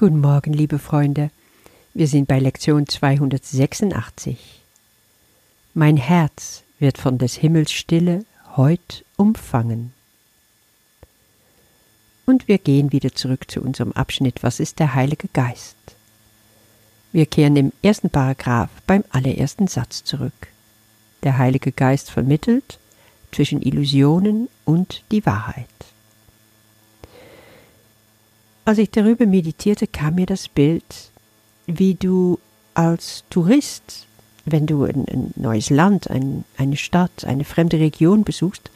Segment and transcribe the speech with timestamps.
[0.00, 1.30] Guten Morgen, liebe Freunde.
[1.92, 4.62] Wir sind bei Lektion 286.
[5.74, 8.24] Mein Herz wird von des Himmels Stille
[8.56, 9.92] heut umfangen.
[12.24, 15.76] Und wir gehen wieder zurück zu unserem Abschnitt Was ist der Heilige Geist?
[17.12, 20.48] Wir kehren im ersten Paragraph beim allerersten Satz zurück.
[21.24, 22.78] Der Heilige Geist vermittelt
[23.32, 25.66] zwischen Illusionen und die Wahrheit.
[28.70, 30.84] Als ich darüber meditierte, kam mir das Bild,
[31.66, 32.38] wie du
[32.72, 34.06] als Tourist,
[34.44, 38.70] wenn du ein, ein neues Land, ein, eine Stadt, eine fremde Region besuchst,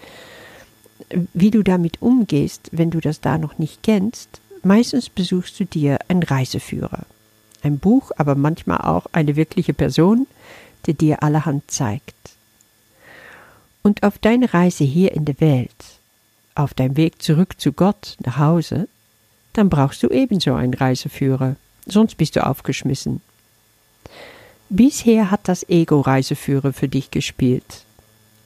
[1.33, 4.41] wie du damit umgehst, wenn du das da noch nicht kennst.
[4.65, 7.07] Meistens besuchst du dir einen Reiseführer,
[7.63, 10.27] ein Buch, aber manchmal auch eine wirkliche Person,
[10.87, 12.33] die dir allerhand zeigt.
[13.83, 16.01] Und auf deiner Reise hier in der Welt,
[16.57, 18.89] auf deinem Weg zurück zu Gott nach Hause,
[19.55, 23.23] dann brauchst du ebenso einen Reiseführer, sonst bist du aufgeschmissen.
[24.69, 27.85] Bisher hat das Ego Reiseführer für dich gespielt.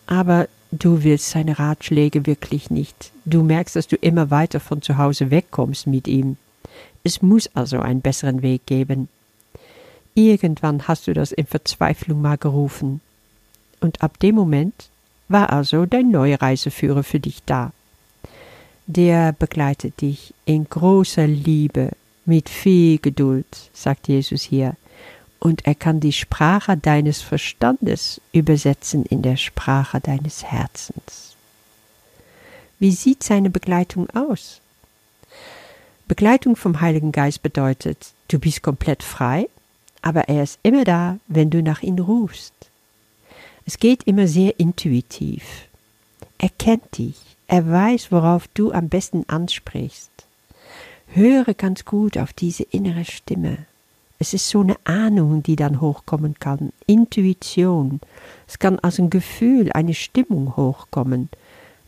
[0.06, 3.12] Aber du willst seine Ratschläge wirklich nicht.
[3.24, 6.36] Du merkst, dass du immer weiter von zu Hause wegkommst mit ihm.
[7.04, 9.08] Es muss also einen besseren Weg geben.
[10.14, 13.00] Irgendwann hast du das in Verzweiflung mal gerufen.
[13.80, 14.90] Und ab dem Moment
[15.28, 17.72] war also dein neuer Reiseführer für dich da
[18.88, 21.90] der begleitet dich in großer Liebe,
[22.24, 24.76] mit viel Geduld, sagt Jesus hier,
[25.38, 31.36] und er kann die Sprache deines Verstandes übersetzen in der Sprache deines Herzens.
[32.78, 34.60] Wie sieht seine Begleitung aus?
[36.06, 39.48] Begleitung vom Heiligen Geist bedeutet, du bist komplett frei,
[40.00, 42.54] aber er ist immer da, wenn du nach ihm rufst.
[43.66, 45.42] Es geht immer sehr intuitiv.
[46.38, 47.16] Er kennt dich,
[47.48, 50.10] er weiß, worauf du am besten ansprichst.
[51.08, 53.58] Höre ganz gut auf diese innere Stimme.
[54.18, 58.00] Es ist so eine Ahnung, die dann hochkommen kann, Intuition.
[58.46, 61.30] Es kann als ein Gefühl, eine Stimmung hochkommen.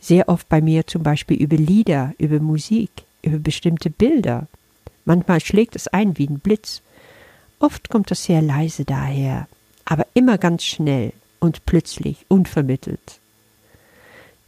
[0.00, 2.90] Sehr oft bei mir zum Beispiel über Lieder, über Musik,
[3.22, 4.46] über bestimmte Bilder.
[5.04, 6.80] Manchmal schlägt es ein wie ein Blitz.
[7.58, 9.46] Oft kommt das sehr leise daher,
[9.84, 13.19] aber immer ganz schnell und plötzlich, unvermittelt.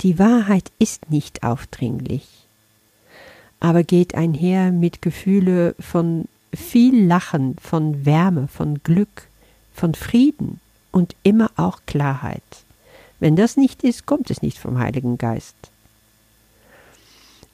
[0.00, 2.26] Die Wahrheit ist nicht aufdringlich,
[3.60, 9.28] aber geht einher mit Gefühle von viel Lachen, von Wärme, von Glück,
[9.72, 10.60] von Frieden
[10.90, 12.42] und immer auch Klarheit.
[13.20, 15.54] Wenn das nicht ist, kommt es nicht vom Heiligen Geist.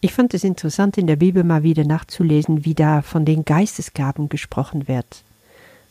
[0.01, 4.29] Ich fand es interessant, in der Bibel mal wieder nachzulesen, wie da von den Geistesgaben
[4.29, 5.25] gesprochen wird.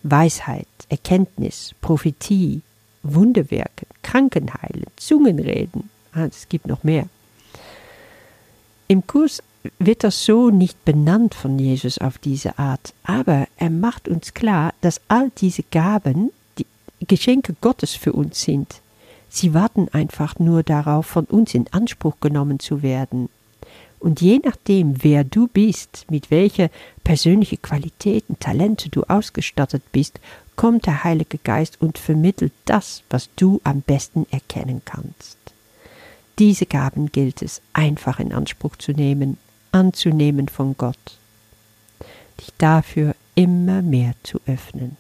[0.04, 2.62] Weisheit, Erkenntnis, Prophetie,
[3.04, 7.08] Wunderwerke, Krankenheilen, Zungenreden, es gibt noch mehr.
[8.88, 9.44] Im Kurs
[9.80, 14.74] wird das so nicht benannt von Jesus auf diese Art, aber er macht uns klar,
[14.82, 16.66] dass all diese Gaben die
[17.06, 18.82] Geschenke Gottes für uns sind.
[19.30, 23.30] Sie warten einfach nur darauf, von uns in Anspruch genommen zu werden.
[24.00, 26.70] Und je nachdem, wer du bist, mit welcher
[27.04, 30.20] persönliche Qualitäten, Talente du ausgestattet bist,
[30.56, 35.38] kommt der Heilige Geist und vermittelt das, was du am besten erkennen kannst.
[36.40, 39.38] Diese Gaben gilt es einfach in Anspruch zu nehmen,
[39.72, 41.18] anzunehmen von Gott,
[42.40, 44.98] dich dafür immer mehr zu öffnen.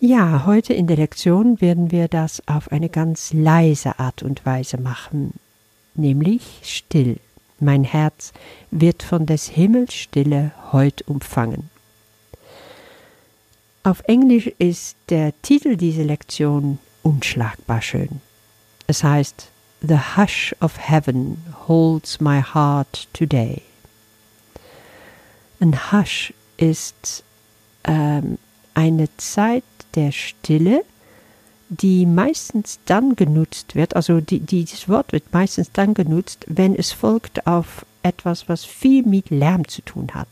[0.00, 4.78] Ja, heute in der Lektion werden wir das auf eine ganz leise Art und Weise
[4.78, 5.34] machen,
[5.94, 7.18] nämlich still.
[7.60, 8.32] Mein Herz
[8.70, 11.68] wird von des Himmels Stille heut umfangen.
[13.82, 18.20] Auf Englisch ist der Titel dieser Lektion unschlagbar schön.
[18.86, 19.50] Es heißt,
[19.80, 21.38] The hush of heaven
[21.68, 23.62] holds my heart today.
[25.60, 27.22] Ein Hush ist
[27.84, 28.38] ähm,
[28.74, 29.64] eine Zeit
[29.94, 30.84] der Stille,
[31.68, 36.92] die meistens dann genutzt wird, also die, dieses Wort wird meistens dann genutzt, wenn es
[36.92, 40.28] folgt auf etwas, was viel mit Lärm zu tun hat.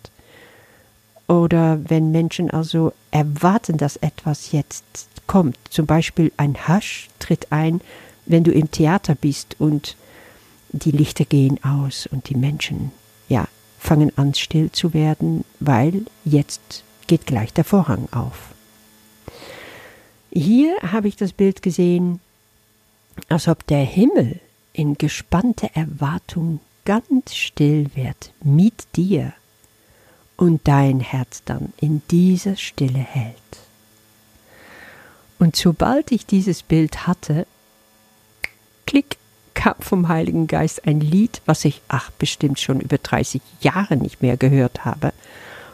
[1.29, 5.59] Oder wenn Menschen also erwarten, dass etwas jetzt kommt.
[5.69, 7.83] Zum Beispiel ein Hush tritt ein,
[8.25, 9.95] wenn du im Theater bist und
[10.71, 12.91] die Lichter gehen aus und die Menschen,
[13.29, 13.47] ja,
[13.79, 18.55] fangen an still zu werden, weil jetzt geht gleich der Vorhang auf.
[20.33, 22.19] Hier habe ich das Bild gesehen,
[23.29, 24.41] als ob der Himmel
[24.73, 29.35] in gespannter Erwartung ganz still wird mit dir
[30.39, 33.66] und dein Herz dann in dieser Stille hält.
[35.39, 37.47] Und sobald ich dieses Bild hatte,
[38.87, 39.19] klick,
[39.67, 44.23] habe vom Heiligen Geist ein Lied, was ich, ach, bestimmt schon über 30 Jahre nicht
[44.23, 45.13] mehr gehört habe,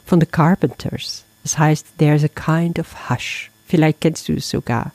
[0.04, 1.24] von The Carpenters.
[1.44, 3.50] Es heißt There's a Kind of Hush.
[3.66, 4.92] Vielleicht kennst du es sogar.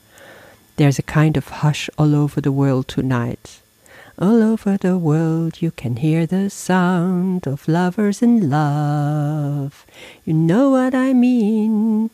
[0.76, 3.62] There's a kind of hush all over the world tonight.
[4.16, 9.84] All over the world you can hear the sound of lovers in love.
[10.24, 12.10] You know what I mean.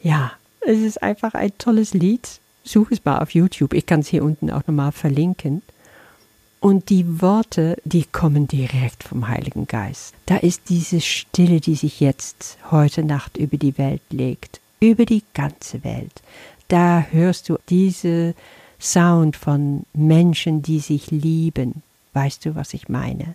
[0.00, 0.32] Ja,
[0.66, 2.40] es ist einfach ein tolles Lied.
[2.64, 3.74] Such es mal auf YouTube.
[3.74, 5.62] Ich kann es hier unten auch nochmal verlinken.
[6.60, 10.14] Und die Worte, die kommen direkt vom Heiligen Geist.
[10.26, 15.24] Da ist diese Stille, die sich jetzt heute Nacht über die Welt legt, über die
[15.34, 16.22] ganze Welt.
[16.68, 18.36] Da hörst du diese
[18.80, 21.82] Sound von Menschen, die sich lieben.
[22.12, 23.34] Weißt du, was ich meine?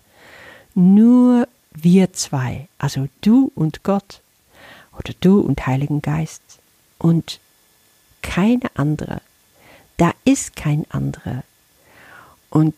[0.74, 4.22] Nur wir zwei, also du und Gott
[4.98, 6.42] oder du und Heiligen Geist
[6.98, 7.40] und
[8.22, 9.22] keine andere.
[9.98, 11.44] Da ist kein anderer.
[12.50, 12.76] Und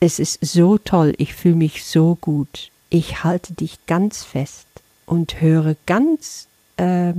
[0.00, 2.70] es ist so toll, ich fühle mich so gut.
[2.90, 4.66] Ich halte dich ganz fest
[5.06, 6.46] und höre ganz
[6.76, 7.14] äh,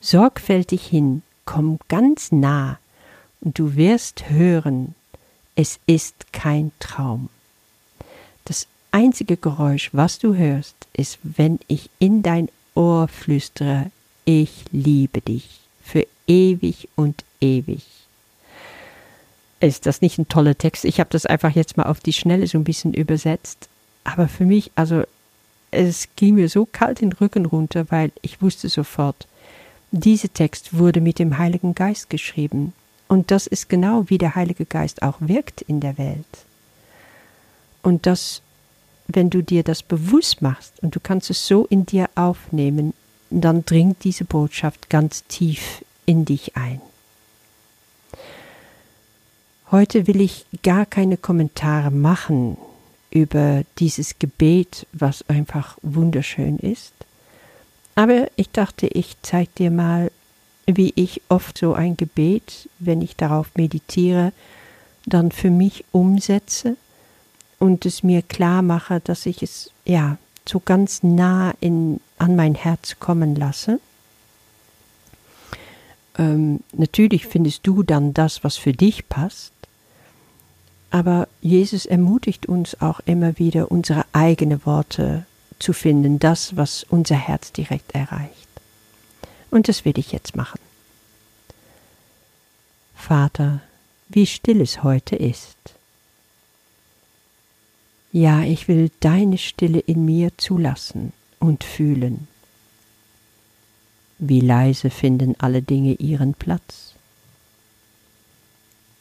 [0.00, 2.78] sorgfältig hin, komm ganz nah
[3.40, 4.94] und du wirst hören,
[5.54, 7.28] es ist kein Traum.
[8.44, 13.90] Das einzige Geräusch, was du hörst, ist, wenn ich in dein Ohr flüstere,
[14.28, 17.82] ich liebe dich für ewig und ewig.
[19.58, 20.84] Ist das nicht ein toller Text?
[20.84, 23.70] Ich habe das einfach jetzt mal auf die Schnelle so ein bisschen übersetzt.
[24.04, 25.02] Aber für mich, also
[25.70, 29.26] es ging mir so kalt den Rücken runter, weil ich wusste sofort,
[29.92, 32.74] dieser Text wurde mit dem Heiligen Geist geschrieben.
[33.08, 36.44] Und das ist genau wie der Heilige Geist auch wirkt in der Welt.
[37.80, 38.42] Und das,
[39.06, 42.92] wenn du dir das bewusst machst und du kannst es so in dir aufnehmen,
[43.30, 46.80] dann dringt diese Botschaft ganz tief in dich ein.
[49.70, 52.56] Heute will ich gar keine Kommentare machen
[53.10, 56.92] über dieses Gebet, was einfach wunderschön ist.
[57.94, 60.10] Aber ich dachte, ich zeige dir mal,
[60.66, 64.32] wie ich oft so ein Gebet, wenn ich darauf meditiere,
[65.04, 66.76] dann für mich umsetze
[67.58, 72.54] und es mir klar mache, dass ich es ja so ganz nah in, an mein
[72.54, 73.80] Herz kommen lasse.
[76.18, 79.52] Ähm, natürlich findest du dann das, was für dich passt,
[80.90, 85.26] aber Jesus ermutigt uns auch immer wieder, unsere eigenen Worte
[85.58, 88.48] zu finden, das, was unser Herz direkt erreicht.
[89.50, 90.60] Und das will ich jetzt machen.
[92.94, 93.60] Vater,
[94.08, 95.56] wie still es heute ist.
[98.12, 102.28] Ja, ich will deine Stille in mir zulassen und fühlen.
[104.18, 106.94] Wie leise finden alle Dinge ihren Platz.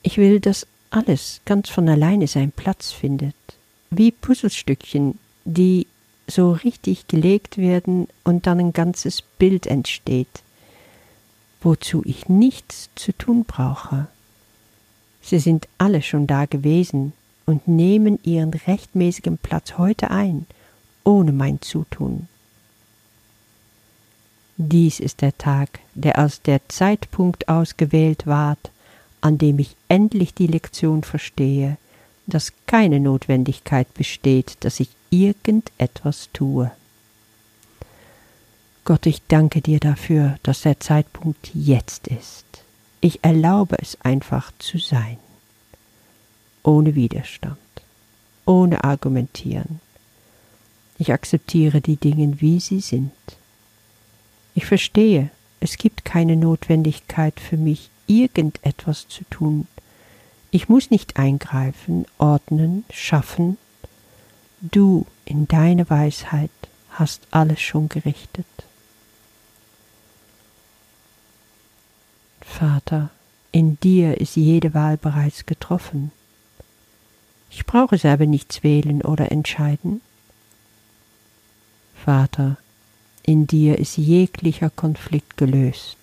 [0.03, 3.35] Ich will, dass alles ganz von alleine seinen Platz findet,
[3.89, 5.87] wie Puzzlestückchen, die
[6.27, 10.43] so richtig gelegt werden und dann ein ganzes Bild entsteht,
[11.61, 14.07] wozu ich nichts zu tun brauche.
[15.21, 17.13] Sie sind alle schon da gewesen
[17.45, 20.45] und nehmen ihren rechtmäßigen Platz heute ein,
[21.07, 22.27] ohne mein Zutun.
[24.57, 28.71] Dies ist der Tag, der als der Zeitpunkt ausgewählt ward,
[29.21, 31.77] an dem ich endlich die Lektion verstehe,
[32.25, 36.71] dass keine Notwendigkeit besteht, dass ich irgendetwas tue.
[38.83, 42.45] Gott, ich danke dir dafür, dass der Zeitpunkt jetzt ist.
[42.99, 45.17] Ich erlaube es einfach zu sein,
[46.63, 47.57] ohne Widerstand,
[48.45, 49.79] ohne Argumentieren.
[50.97, 53.11] Ich akzeptiere die Dinge, wie sie sind.
[54.55, 59.67] Ich verstehe, es gibt keine Notwendigkeit für mich, irgendetwas zu tun.
[60.49, 63.57] Ich muss nicht eingreifen, ordnen, schaffen.
[64.61, 66.49] Du in deine Weisheit
[66.91, 68.45] hast alles schon gerichtet.
[72.41, 73.11] Vater,
[73.51, 76.11] in dir ist jede Wahl bereits getroffen.
[77.51, 80.01] Ich brauche selber nichts wählen oder entscheiden.
[82.03, 82.57] Vater,
[83.23, 85.97] in dir ist jeglicher Konflikt gelöst.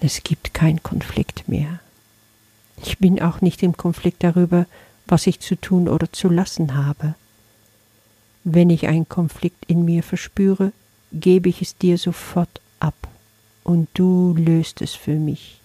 [0.00, 1.80] Es gibt keinen Konflikt mehr.
[2.82, 4.66] Ich bin auch nicht im Konflikt darüber,
[5.06, 7.14] was ich zu tun oder zu lassen habe.
[8.44, 10.72] Wenn ich einen Konflikt in mir verspüre,
[11.12, 13.08] gebe ich es dir sofort ab
[13.64, 15.60] und du löst es für mich.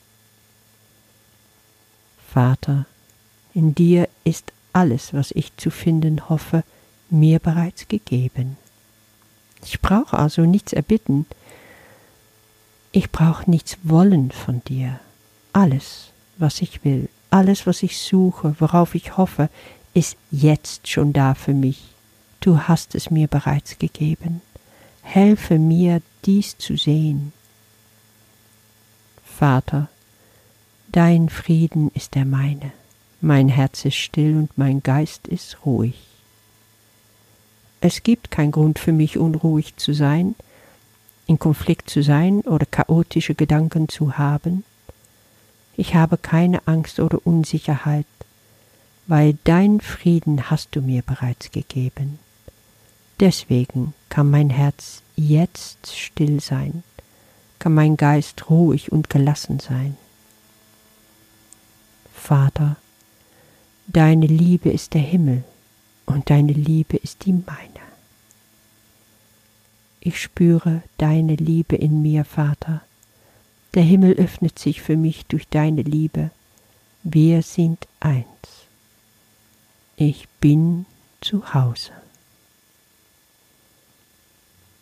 [2.33, 2.85] Vater,
[3.53, 6.63] in dir ist alles, was ich zu finden hoffe,
[7.11, 8.57] mir bereits gegeben.
[9.63, 11.25] Ich brauche also nichts erbitten,
[12.91, 14.99] ich brauche nichts wollen von dir.
[15.53, 19.49] Alles, was ich will, alles, was ich suche, worauf ich hoffe,
[19.93, 21.83] ist jetzt schon da für mich.
[22.39, 24.41] Du hast es mir bereits gegeben.
[25.03, 27.33] Helfe mir, dies zu sehen.
[29.23, 29.89] Vater,
[30.91, 32.71] dein Frieden ist der meine.
[33.21, 36.10] Mein Herz ist still und mein Geist ist ruhig.
[37.83, 40.35] Es gibt keinen Grund für mich, unruhig zu sein,
[41.25, 44.63] in Konflikt zu sein oder chaotische Gedanken zu haben.
[45.75, 48.05] Ich habe keine Angst oder Unsicherheit,
[49.07, 52.19] weil dein Frieden hast du mir bereits gegeben.
[53.19, 56.83] Deswegen kann mein Herz jetzt still sein,
[57.57, 59.97] kann mein Geist ruhig und gelassen sein.
[62.13, 62.75] Vater,
[63.87, 65.43] deine Liebe ist der Himmel
[66.11, 67.81] und deine Liebe ist die meine.
[69.99, 72.81] Ich spüre deine Liebe in mir, Vater.
[73.75, 76.31] Der Himmel öffnet sich für mich durch deine Liebe.
[77.03, 78.25] Wir sind eins.
[79.95, 80.85] Ich bin
[81.21, 81.91] zu Hause.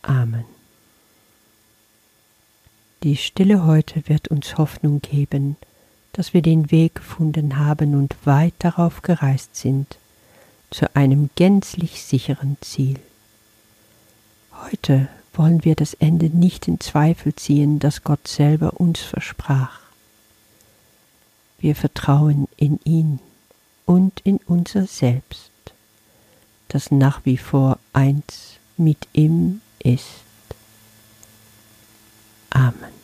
[0.02, 0.46] Amen.
[3.04, 5.58] Die Stille heute wird uns Hoffnung geben,
[6.14, 9.99] dass wir den Weg gefunden haben und weit darauf gereist sind,
[10.72, 13.00] zu einem gänzlich sicheren Ziel.
[14.54, 19.80] Heute wollen wir das Ende nicht in Zweifel ziehen, das Gott selber uns versprach.
[21.60, 23.20] Wir vertrauen in ihn
[23.86, 25.52] und in unser Selbst,
[26.68, 30.24] das nach wie vor eins mit ihm ist.
[32.50, 32.99] Amen.